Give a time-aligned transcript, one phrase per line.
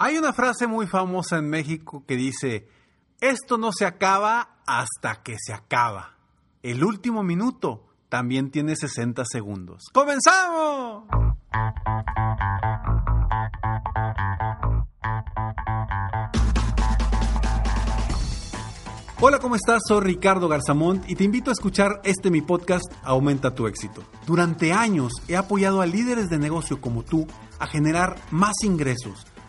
[0.00, 2.68] Hay una frase muy famosa en México que dice,
[3.20, 6.14] esto no se acaba hasta que se acaba.
[6.62, 9.82] El último minuto también tiene 60 segundos.
[9.92, 11.02] ¡Comenzamos!
[19.20, 19.82] Hola, ¿cómo estás?
[19.88, 24.04] Soy Ricardo Garzamont y te invito a escuchar este mi podcast Aumenta tu éxito.
[24.28, 27.26] Durante años he apoyado a líderes de negocio como tú
[27.58, 29.26] a generar más ingresos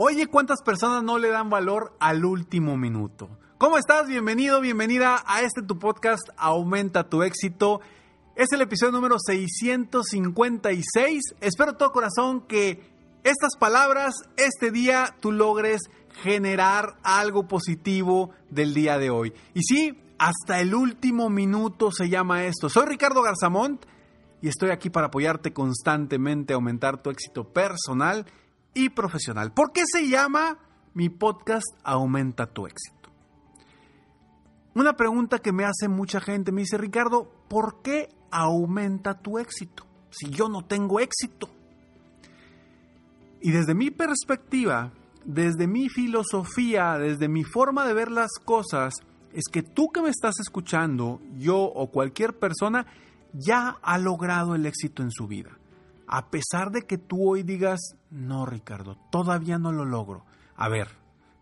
[0.00, 3.28] Oye, ¿cuántas personas no le dan valor al último minuto?
[3.58, 4.06] ¿Cómo estás?
[4.06, 7.80] Bienvenido, bienvenida a este tu podcast Aumenta tu éxito.
[8.36, 11.34] Es el episodio número 656.
[11.40, 12.92] Espero todo corazón que
[13.24, 15.80] estas palabras, este día, tú logres
[16.22, 19.34] generar algo positivo del día de hoy.
[19.52, 22.68] Y sí, hasta el último minuto se llama esto.
[22.68, 23.84] Soy Ricardo Garzamont
[24.42, 28.26] y estoy aquí para apoyarte constantemente a aumentar tu éxito personal
[28.78, 29.52] y profesional.
[29.52, 30.56] ¿Por qué se llama
[30.94, 33.10] mi podcast Aumenta tu éxito?
[34.74, 39.84] Una pregunta que me hace mucha gente, me dice, Ricardo, ¿por qué aumenta tu éxito
[40.10, 41.50] si yo no tengo éxito?
[43.40, 44.92] Y desde mi perspectiva,
[45.24, 48.94] desde mi filosofía, desde mi forma de ver las cosas,
[49.32, 52.86] es que tú que me estás escuchando, yo o cualquier persona,
[53.32, 55.58] ya ha logrado el éxito en su vida
[56.08, 57.78] a pesar de que tú hoy digas,
[58.10, 60.24] no, Ricardo, todavía no lo logro.
[60.56, 60.88] A ver,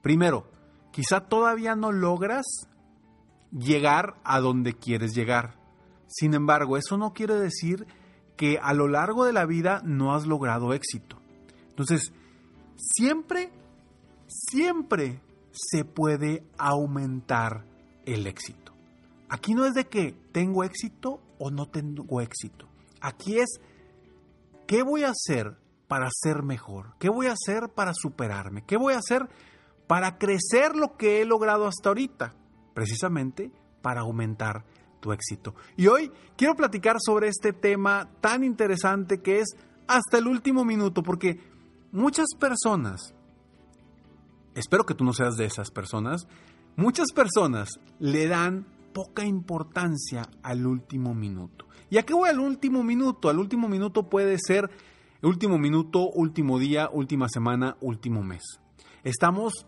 [0.02, 0.50] primero,
[0.90, 2.44] quizá todavía no logras
[3.52, 5.54] llegar a donde quieres llegar.
[6.06, 7.86] Sin embargo, eso no quiere decir
[8.36, 11.16] que a lo largo de la vida no has logrado éxito.
[11.68, 12.12] Entonces,
[12.76, 13.50] siempre,
[14.28, 15.20] siempre
[15.52, 17.64] se puede aumentar
[18.04, 18.72] el éxito.
[19.28, 22.68] Aquí no es de que tengo éxito o no tengo éxito.
[23.00, 23.60] Aquí es
[24.66, 25.56] ¿Qué voy a hacer
[25.88, 26.94] para ser mejor?
[26.98, 28.64] ¿Qué voy a hacer para superarme?
[28.64, 29.28] ¿Qué voy a hacer
[29.86, 32.34] para crecer lo que he logrado hasta ahorita?
[32.74, 33.52] Precisamente
[33.82, 34.64] para aumentar
[35.00, 35.54] tu éxito.
[35.76, 41.02] Y hoy quiero platicar sobre este tema tan interesante que es hasta el último minuto,
[41.02, 41.40] porque
[41.92, 43.14] muchas personas,
[44.54, 46.26] espero que tú no seas de esas personas,
[46.74, 47.70] muchas personas
[48.00, 51.66] le dan poca importancia al último minuto.
[51.90, 53.28] ¿Y a qué voy al último minuto?
[53.28, 54.70] Al último minuto puede ser
[55.22, 58.42] último minuto, último día, última semana, último mes.
[59.02, 59.66] Estamos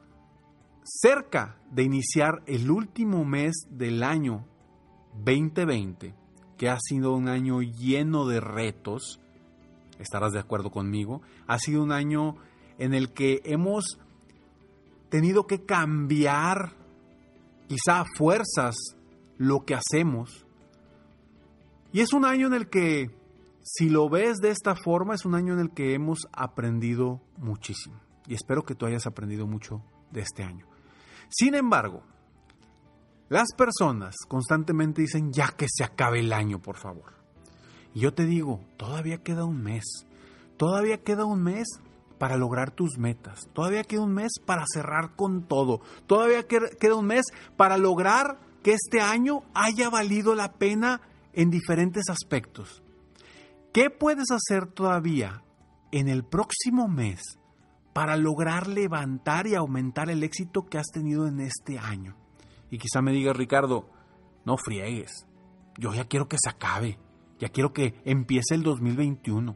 [0.84, 4.46] cerca de iniciar el último mes del año
[5.24, 6.14] 2020,
[6.56, 9.20] que ha sido un año lleno de retos,
[9.98, 12.36] estarás de acuerdo conmigo, ha sido un año
[12.78, 13.98] en el que hemos
[15.08, 16.72] tenido que cambiar
[17.68, 18.76] quizá a fuerzas
[19.36, 20.46] lo que hacemos,
[21.92, 23.10] y es un año en el que,
[23.70, 28.00] si lo ves de esta forma, es un año en el que hemos aprendido muchísimo.
[28.26, 30.66] Y espero que tú hayas aprendido mucho de este año.
[31.28, 32.02] Sin embargo,
[33.28, 37.12] las personas constantemente dicen, ya que se acabe el año, por favor.
[37.92, 39.84] Y yo te digo, todavía queda un mes.
[40.56, 41.68] Todavía queda un mes
[42.18, 43.50] para lograr tus metas.
[43.52, 45.82] Todavía queda un mes para cerrar con todo.
[46.06, 47.26] Todavía queda un mes
[47.58, 51.02] para lograr que este año haya valido la pena
[51.34, 52.82] en diferentes aspectos.
[53.72, 55.42] ¿Qué puedes hacer todavía
[55.92, 57.38] en el próximo mes
[57.92, 62.16] para lograr levantar y aumentar el éxito que has tenido en este año?
[62.70, 63.90] Y quizá me digas, Ricardo,
[64.44, 65.26] no friegues.
[65.76, 66.98] Yo ya quiero que se acabe.
[67.38, 69.54] Ya quiero que empiece el 2021.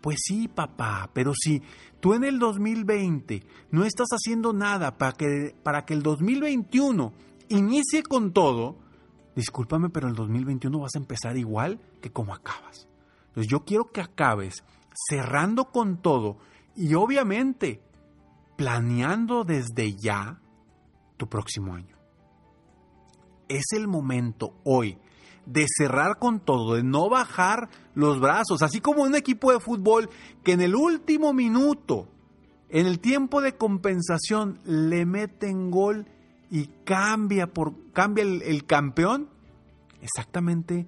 [0.00, 1.62] Pues sí, papá, pero si
[1.98, 7.12] tú en el 2020 no estás haciendo nada para que, para que el 2021
[7.48, 8.76] inicie con todo,
[9.34, 12.86] discúlpame, pero el 2021 vas a empezar igual que como acabas.
[13.36, 14.64] Entonces yo quiero que acabes
[15.10, 16.38] cerrando con todo
[16.74, 17.82] y obviamente
[18.56, 20.40] planeando desde ya
[21.18, 21.98] tu próximo año.
[23.46, 24.98] Es el momento hoy
[25.44, 30.08] de cerrar con todo, de no bajar los brazos, así como un equipo de fútbol
[30.42, 32.08] que en el último minuto,
[32.70, 36.06] en el tiempo de compensación, le meten gol
[36.50, 39.28] y cambia, por, cambia el, el campeón,
[40.00, 40.86] exactamente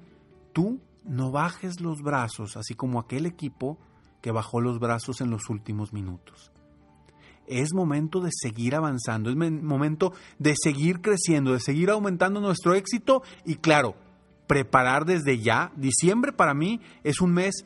[0.54, 3.78] tú no bajes los brazos, así como aquel equipo
[4.20, 6.52] que bajó los brazos en los últimos minutos.
[7.46, 13.22] es momento de seguir avanzando, es momento de seguir creciendo, de seguir aumentando nuestro éxito
[13.46, 13.94] y claro,
[14.46, 15.72] preparar desde ya.
[15.74, 17.64] Diciembre para mí es un mes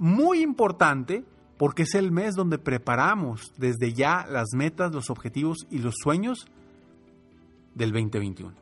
[0.00, 1.24] muy importante
[1.56, 6.46] porque es el mes donde preparamos desde ya las metas, los objetivos y los sueños
[7.74, 8.54] del 2021.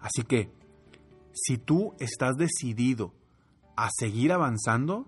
[0.00, 0.50] Así que,
[1.42, 3.12] si tú estás decidido
[3.76, 5.06] a seguir avanzando,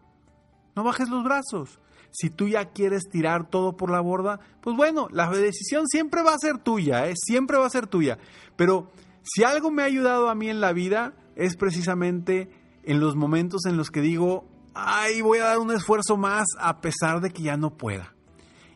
[0.76, 1.80] no bajes los brazos.
[2.12, 6.34] Si tú ya quieres tirar todo por la borda, pues bueno, la decisión siempre va
[6.34, 7.14] a ser tuya, ¿eh?
[7.16, 8.18] siempre va a ser tuya.
[8.56, 8.90] Pero
[9.22, 12.50] si algo me ha ayudado a mí en la vida es precisamente
[12.82, 16.80] en los momentos en los que digo, ay, voy a dar un esfuerzo más a
[16.80, 18.14] pesar de que ya no pueda.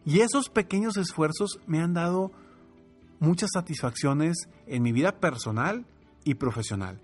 [0.05, 2.31] Y esos pequeños esfuerzos me han dado
[3.21, 5.87] muchas satisfacciones en mi vida personal
[6.25, 7.01] y profesional.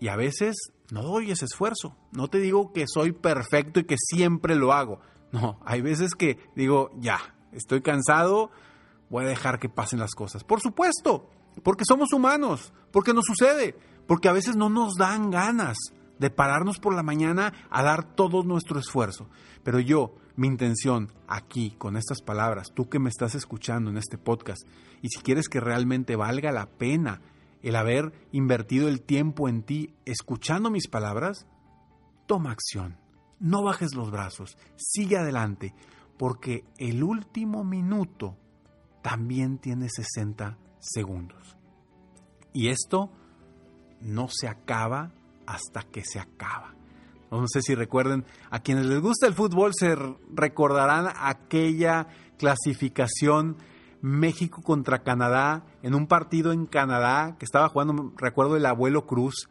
[0.00, 0.56] Y a veces
[0.90, 1.96] no doy ese esfuerzo.
[2.12, 5.00] No te digo que soy perfecto y que siempre lo hago.
[5.32, 7.18] No, hay veces que digo, ya,
[7.52, 8.50] estoy cansado,
[9.10, 10.44] voy a dejar que pasen las cosas.
[10.44, 11.28] Por supuesto,
[11.62, 15.76] porque somos humanos, porque nos sucede, porque a veces no nos dan ganas
[16.18, 19.28] de pararnos por la mañana a dar todo nuestro esfuerzo.
[19.62, 24.18] Pero yo, mi intención aquí, con estas palabras, tú que me estás escuchando en este
[24.18, 24.62] podcast,
[25.02, 27.20] y si quieres que realmente valga la pena
[27.62, 31.46] el haber invertido el tiempo en ti escuchando mis palabras,
[32.26, 32.98] toma acción.
[33.40, 35.74] No bajes los brazos, sigue adelante,
[36.16, 38.36] porque el último minuto
[39.02, 41.56] también tiene 60 segundos.
[42.52, 43.10] Y esto
[44.00, 45.12] no se acaba
[45.46, 46.74] hasta que se acaba.
[47.30, 49.94] No sé si recuerden, a quienes les gusta el fútbol se
[50.34, 52.08] recordarán aquella
[52.38, 53.56] clasificación
[54.00, 59.48] México contra Canadá en un partido en Canadá que estaba jugando, recuerdo el abuelo Cruz,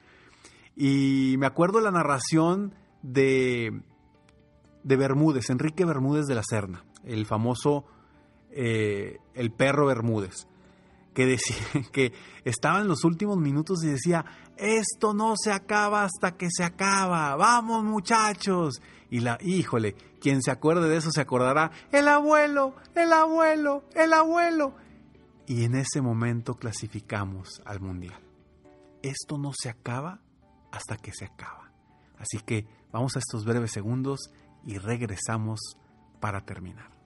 [0.76, 3.82] y me acuerdo la narración de,
[4.84, 7.86] de Bermúdez, Enrique Bermúdez de la Serna, el famoso
[8.52, 10.48] eh, el perro Bermúdez
[11.18, 11.58] que, decía,
[11.92, 12.14] que
[12.46, 14.24] estaba en los últimos minutos y decía,
[14.56, 18.80] esto no se acaba hasta que se acaba, vamos muchachos.
[19.10, 24.14] Y la, híjole, quien se acuerde de eso se acordará, el abuelo, el abuelo, el
[24.14, 24.76] abuelo.
[25.48, 28.22] Y en ese momento clasificamos al mundial.
[29.02, 30.22] Esto no se acaba
[30.72, 31.72] hasta que se acaba.
[32.20, 34.20] Así que vamos a estos breves segundos
[34.64, 35.60] y regresamos
[36.20, 36.97] para terminar.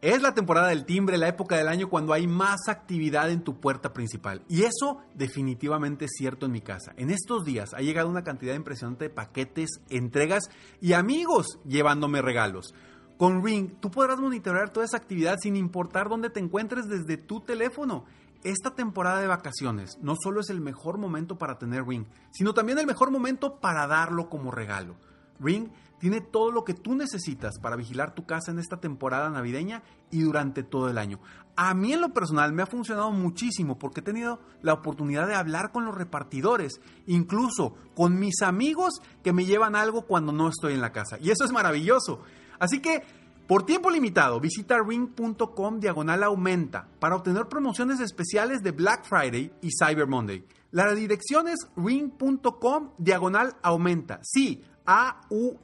[0.00, 3.58] Es la temporada del timbre, la época del año cuando hay más actividad en tu
[3.58, 4.44] puerta principal.
[4.48, 6.92] Y eso definitivamente es cierto en mi casa.
[6.96, 10.50] En estos días ha llegado una cantidad impresionante de paquetes, entregas
[10.80, 12.74] y amigos llevándome regalos.
[13.16, 17.40] Con Ring, tú podrás monitorear toda esa actividad sin importar dónde te encuentres desde tu
[17.40, 18.04] teléfono.
[18.44, 22.78] Esta temporada de vacaciones no solo es el mejor momento para tener Ring, sino también
[22.78, 24.94] el mejor momento para darlo como regalo.
[25.40, 29.82] Ring tiene todo lo que tú necesitas para vigilar tu casa en esta temporada navideña
[30.10, 31.20] y durante todo el año.
[31.56, 35.34] A mí en lo personal me ha funcionado muchísimo porque he tenido la oportunidad de
[35.34, 40.74] hablar con los repartidores, incluso con mis amigos que me llevan algo cuando no estoy
[40.74, 41.18] en la casa.
[41.20, 42.20] Y eso es maravilloso.
[42.60, 43.02] Así que,
[43.48, 49.70] por tiempo limitado, visita ring.com diagonal aumenta para obtener promociones especiales de Black Friday y
[49.70, 50.44] Cyber Monday.
[50.70, 54.20] La dirección es ring.com diagonal aumenta.
[54.22, 55.58] Sí, a-U-M-E-N-T-A.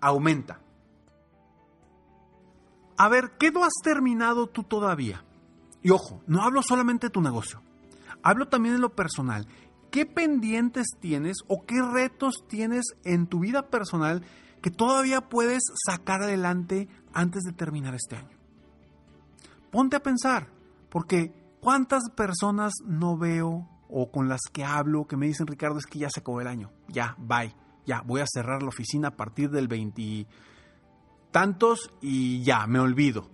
[0.00, 0.60] Aumenta.
[2.96, 5.24] A ver, ¿qué no has terminado tú todavía?
[5.82, 7.60] Y ojo, no hablo solamente de tu negocio.
[8.22, 9.48] Hablo también de lo personal.
[9.90, 14.22] ¿Qué pendientes tienes o qué retos tienes en tu vida personal
[14.62, 18.38] que todavía puedes sacar adelante antes de terminar este año?
[19.72, 20.48] Ponte a pensar,
[20.90, 25.86] porque ¿cuántas personas no veo o con las que hablo que me dicen, Ricardo, es
[25.86, 27.54] que ya se acabó el año, ya, bye,
[27.86, 30.28] ya, voy a cerrar la oficina a partir del veintitantos
[32.00, 33.28] y ya, me olvido.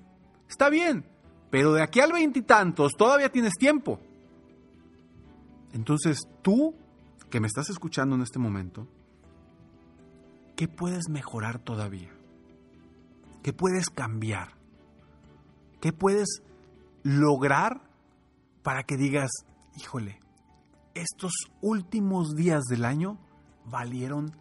[0.48, 1.04] Está bien,
[1.50, 4.00] pero de aquí al veintitantos todavía tienes tiempo.
[5.72, 6.74] Entonces tú,
[7.28, 8.86] que me estás escuchando en este momento,
[10.56, 12.12] ¿qué puedes mejorar todavía?
[13.42, 14.56] ¿Qué puedes cambiar?
[15.80, 16.42] ¿Qué puedes
[17.02, 17.82] lograr
[18.62, 19.30] para que digas,
[19.76, 20.18] híjole,
[20.96, 23.18] estos últimos días del año
[23.66, 24.32] valieron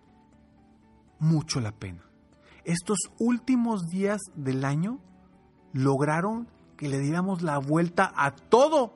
[1.19, 2.03] mucho la pena.
[2.63, 4.99] Estos últimos días del año
[5.73, 6.47] lograron
[6.77, 8.93] que le diéramos la vuelta a todo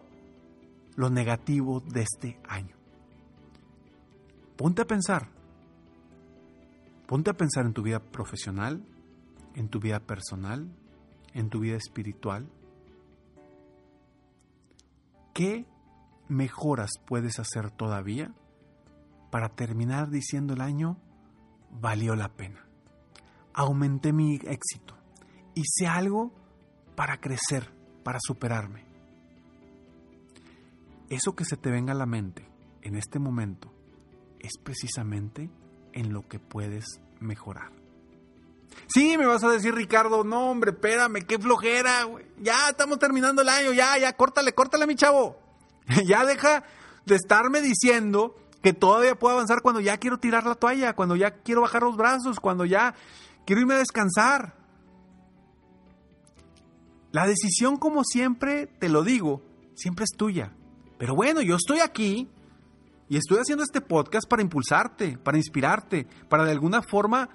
[0.96, 2.75] lo negativo de este año.
[4.58, 5.30] Ponte a pensar.
[7.08, 8.84] Ponte a pensar en tu vida profesional,
[9.56, 10.70] en tu vida personal,
[11.34, 12.48] en tu vida espiritual.
[15.34, 15.66] ¿Qué
[16.29, 18.33] mejoras puedes hacer todavía
[19.31, 20.98] para terminar diciendo el año
[21.69, 22.69] valió la pena?
[23.59, 24.95] aumenté mi éxito.
[25.53, 26.31] Hice algo
[26.95, 28.86] para crecer, para superarme.
[31.09, 32.48] Eso que se te venga a la mente
[32.81, 33.74] en este momento
[34.39, 35.50] es precisamente
[35.91, 36.86] en lo que puedes
[37.19, 37.71] mejorar.
[38.88, 42.07] Sí, me vas a decir, Ricardo, no, hombre, espérame, qué flojera.
[42.39, 45.49] Ya estamos terminando el año, ya, ya, córtale, córtale, mi chavo.
[46.05, 46.63] ya deja
[47.05, 51.31] de estarme diciendo que todavía puedo avanzar cuando ya quiero tirar la toalla, cuando ya
[51.41, 52.93] quiero bajar los brazos, cuando ya
[53.46, 54.55] quiero irme a descansar.
[57.12, 59.41] La decisión, como siempre, te lo digo,
[59.75, 60.53] siempre es tuya.
[61.00, 62.29] Pero bueno, yo estoy aquí
[63.08, 67.29] y estoy haciendo este podcast para impulsarte, para inspirarte, para de alguna forma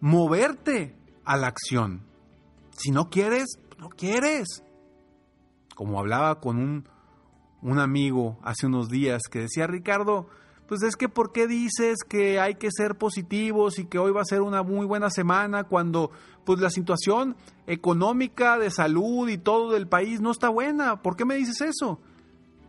[0.00, 2.02] moverte a la acción.
[2.76, 4.64] Si no quieres, no quieres.
[5.76, 6.88] Como hablaba con un,
[7.62, 10.28] un amigo hace unos días que decía, Ricardo,
[10.70, 14.22] pues es que ¿por qué dices que hay que ser positivos y que hoy va
[14.22, 16.10] a ser una muy buena semana cuando
[16.44, 17.36] pues la situación
[17.66, 21.02] económica, de salud y todo del país no está buena?
[21.02, 22.00] ¿Por qué me dices eso?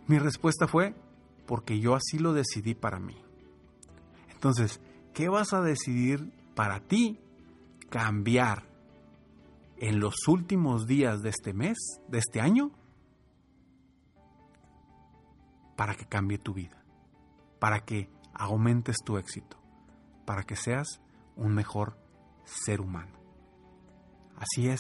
[0.08, 0.96] Mi respuesta fue,
[1.46, 3.18] porque yo así lo decidí para mí.
[4.34, 4.82] Entonces,
[5.14, 7.20] ¿qué vas a decidir para ti
[7.90, 8.64] cambiar
[9.78, 12.72] en los últimos días de este mes, de este año,
[15.82, 16.82] para que cambie tu vida?
[17.62, 19.56] para que aumentes tu éxito,
[20.26, 21.00] para que seas
[21.36, 21.96] un mejor
[22.44, 23.20] ser humano.
[24.36, 24.80] Así es,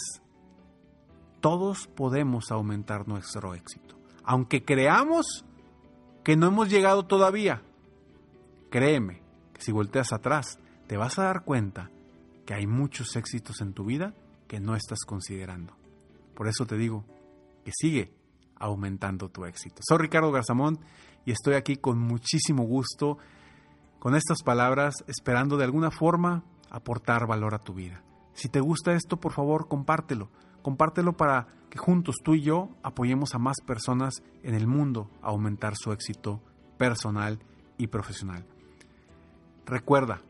[1.41, 5.45] todos podemos aumentar nuestro éxito, aunque creamos
[6.23, 7.61] que no hemos llegado todavía.
[8.71, 9.21] Créeme
[9.53, 11.91] que si volteas atrás, te vas a dar cuenta
[12.47, 14.15] que hay muchos éxitos en tu vida
[14.47, 15.77] que no estás considerando.
[16.35, 17.05] Por eso te digo
[17.63, 18.11] que sigue
[18.61, 19.81] aumentando tu éxito.
[19.87, 20.79] Soy Ricardo Garzamón
[21.25, 23.17] y estoy aquí con muchísimo gusto
[23.99, 28.01] con estas palabras, esperando de alguna forma aportar valor a tu vida.
[28.33, 30.31] Si te gusta esto, por favor, compártelo.
[30.63, 35.27] Compártelo para que juntos tú y yo apoyemos a más personas en el mundo a
[35.27, 36.41] aumentar su éxito
[36.77, 37.37] personal
[37.77, 38.47] y profesional.
[39.67, 40.21] Recuerda,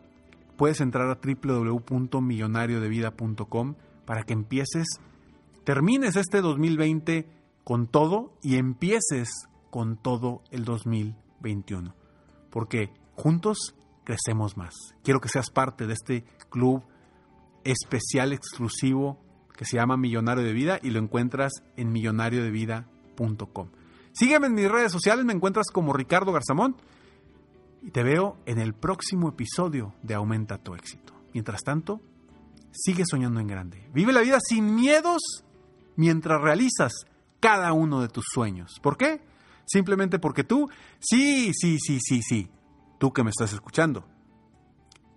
[0.57, 4.87] puedes entrar a www.millonariodevida.com para que empieces,
[5.63, 9.29] termines este 2020 con todo y empieces
[9.69, 11.95] con todo el 2021.
[12.49, 14.73] Porque juntos crecemos más.
[15.03, 16.83] Quiero que seas parte de este club
[17.63, 19.19] especial, exclusivo,
[19.55, 23.69] que se llama Millonario de Vida y lo encuentras en millonariodevida.com.
[24.13, 26.75] Sígueme en mis redes sociales, me encuentras como Ricardo Garzamón
[27.81, 31.13] y te veo en el próximo episodio de Aumenta tu éxito.
[31.33, 32.01] Mientras tanto,
[32.71, 33.89] sigue soñando en grande.
[33.93, 35.21] Vive la vida sin miedos
[35.95, 37.05] mientras realizas
[37.41, 38.79] cada uno de tus sueños.
[38.81, 39.21] ¿Por qué?
[39.65, 40.69] Simplemente porque tú,
[40.99, 42.49] sí, sí, sí, sí, sí,
[42.97, 44.07] tú que me estás escuchando,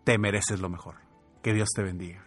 [0.02, 0.96] te mereces lo mejor.
[1.42, 2.26] Que Dios te bendiga.